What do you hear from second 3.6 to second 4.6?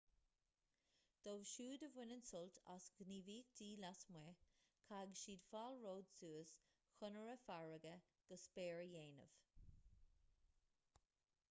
lasmuigh